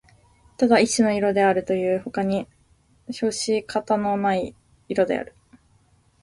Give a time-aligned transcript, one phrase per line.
[0.57, 2.47] ただ一種の色であるというよりほかに
[3.13, 4.55] 評し方のない
[4.89, 5.35] 色である